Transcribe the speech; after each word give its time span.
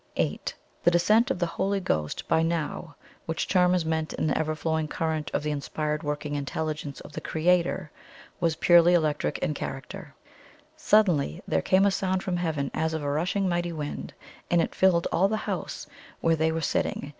"8. 0.15 0.55
The 0.83 0.89
descent 0.89 1.29
of 1.29 1.37
the 1.37 1.45
Holy 1.45 1.79
Ghost, 1.79 2.27
by 2.27 2.41
which 3.27 3.47
term 3.47 3.75
is 3.75 3.85
meant 3.85 4.13
an 4.13 4.35
ever 4.35 4.55
flowing 4.55 4.87
current 4.87 5.29
of 5.31 5.43
the 5.43 5.51
inspired 5.51 6.01
working 6.01 6.33
Intelligence 6.33 7.01
of 7.01 7.11
the 7.13 7.21
Creator, 7.21 7.91
was 8.39 8.55
purely 8.55 8.95
electric 8.95 9.37
in 9.43 9.53
character: 9.53 10.15
'Suddenly 10.75 11.43
there 11.47 11.61
came 11.61 11.85
a 11.85 11.91
sound 11.91 12.23
from 12.23 12.37
Heaven 12.37 12.71
as 12.73 12.95
of 12.95 13.03
a 13.03 13.11
rushing 13.11 13.47
mighty 13.47 13.71
wind, 13.71 14.11
and 14.49 14.59
it 14.59 14.73
filled 14.73 15.05
all 15.11 15.27
the 15.27 15.37
house 15.37 15.85
where 16.19 16.35
they 16.35 16.51
were 16.51 16.61
sitting. 16.61 17.09